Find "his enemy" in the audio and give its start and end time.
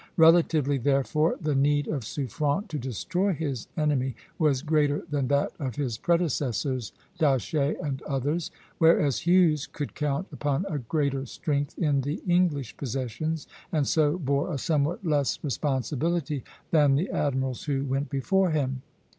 3.33-4.15